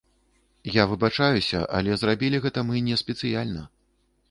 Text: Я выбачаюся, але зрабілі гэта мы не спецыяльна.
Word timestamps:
Я 0.75 0.83
выбачаюся, 0.93 1.61
але 1.79 1.91
зрабілі 2.05 2.41
гэта 2.47 2.65
мы 2.73 2.83
не 2.91 2.99
спецыяльна. 3.05 3.71